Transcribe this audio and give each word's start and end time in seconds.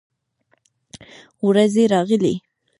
ورېځې 1.45 1.83
راغلې 1.93 2.33